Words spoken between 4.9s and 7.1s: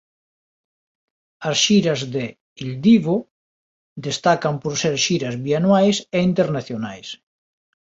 xiras bianuais e internacionais.